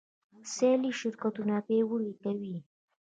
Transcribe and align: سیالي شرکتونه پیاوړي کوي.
سیالي 0.53 0.91
شرکتونه 0.99 1.55
پیاوړي 1.67 2.11
کوي. 2.23 2.55